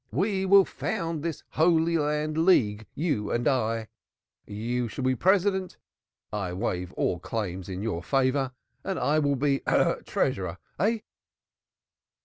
We 0.11 0.47
will 0.47 0.65
found 0.65 1.21
this 1.21 1.43
Holy 1.49 1.95
Land 1.95 2.35
League, 2.39 2.87
you 2.95 3.29
and 3.29 3.47
I. 3.47 3.87
You 4.47 4.87
shall 4.87 5.03
be 5.03 5.13
President 5.15 5.77
I 6.33 6.53
waive 6.53 6.91
all 6.93 7.19
claims 7.19 7.69
in 7.69 7.83
your 7.83 8.01
favor 8.01 8.51
and 8.83 8.97
I 8.97 9.19
will 9.19 9.35
be 9.35 9.59
Treasurer. 10.07 10.57
Hey?" 10.79 11.03